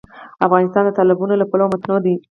افغانستان 0.45 0.83
د 0.85 0.89
تالابونه 0.97 1.33
له 1.37 1.45
پلوه 1.51 1.69
متنوع 1.71 1.99
دی. 2.05 2.15